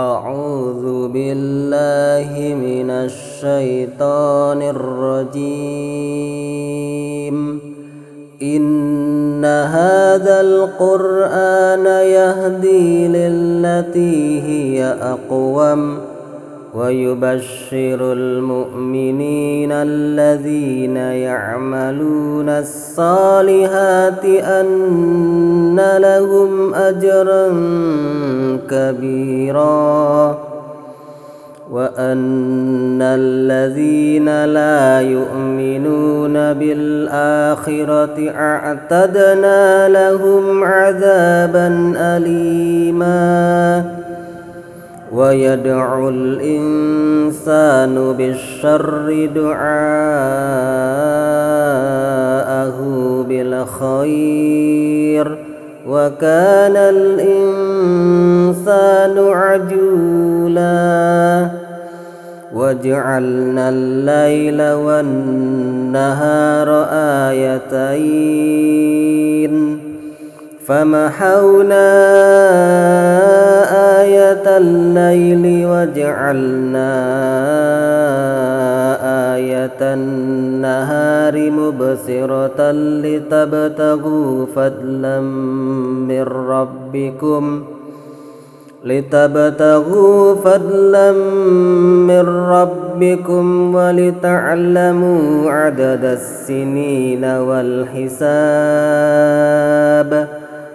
أعوذ 0.00 1.08
بالله 1.08 2.54
من 2.54 2.90
الشيطان 2.90 4.62
الرجيم. 4.62 5.80
إن 8.42 9.44
هذا 9.44 10.40
القرآن 10.40 11.86
يهدي 11.86 13.08
للتي 13.08 14.40
هي 14.40 14.84
أقوم. 15.02 16.09
ويبشر 16.74 18.12
المؤمنين 18.12 19.72
الذين 19.72 20.96
يعملون 20.96 22.48
الصالحات 22.48 24.24
أن 24.24 25.80
لهم 25.98 26.74
أجرا 26.74 27.48
كبيرا 28.70 30.38
وأن 31.70 33.02
الذين 33.02 34.44
لا 34.44 35.00
يؤمنون 35.00 36.32
بالآخرة 36.32 38.30
أعتدنا 38.30 39.88
لهم 39.88 40.64
عذابا 40.64 41.92
أليماً 41.96 43.99
ويدعو 45.12 46.08
الإنسان 46.08 47.94
بالشر 48.12 49.28
دعاءه 49.34 49.70
بالخير 53.28 55.26
وكان 55.86 56.76
الإنسان 56.76 57.58
عجولا 59.18 60.70
وجعلنا 62.54 63.68
الليل 63.68 64.62
والنهار 64.72 65.88
آيتين 67.30 68.70
فمحونا 70.66 71.90
الليل 74.46 75.66
وجعلنا 75.66 76.90
آية 79.34 79.80
النهار 79.80 81.50
مبصرة 81.50 82.70
لتبتغوا 82.72 84.46
فضلا 84.46 85.20
من 85.20 86.22
ربكم 86.22 87.62
لتبتغوا 88.84 90.34
فضلا 90.34 91.12
من 92.08 92.28
ربكم 92.28 93.74
ولتعلموا 93.74 95.50
عدد 95.50 96.04
السنين 96.04 97.24
والحساب. 97.24 98.20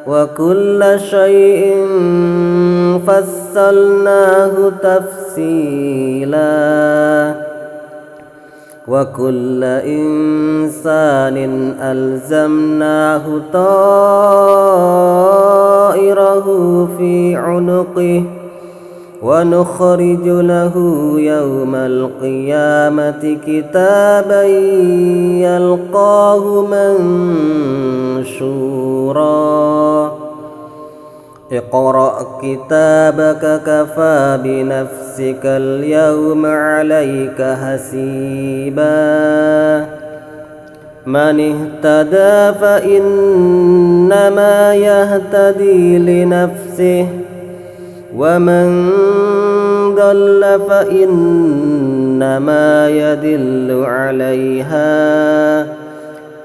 وكل 0.08 1.00
شيء 1.10 1.88
فصلناه 3.08 4.72
تفصيلا. 4.84 6.36
وكل 8.88 9.64
إنسان 9.64 11.38
ألزمناه 11.82 13.42
طائره 13.54 14.08
في 16.98 17.36
عنقه 17.36 18.24
ونخرج 19.22 20.28
له 20.28 20.74
يوم 21.18 21.76
القيامة 21.76 23.38
كتابا 23.48 24.44
يلقاه 25.46 26.66
منشورا. 28.16 28.85
اقرأ 31.52 32.40
كتابك 32.42 33.62
كفى 33.66 34.40
بنفسك 34.44 35.42
اليوم 35.46 36.46
عليك 36.46 37.42
حسيبا. 37.42 38.86
من 41.06 41.40
اهتدى 41.40 42.60
فإنما 42.60 43.56
يهتدي 44.76 45.98
لنفسه 45.98 47.08
ومن 48.16 48.90
ضل 49.96 50.60
فإنما 50.70 51.70
يدل 52.90 53.84
عليها. 53.88 55.85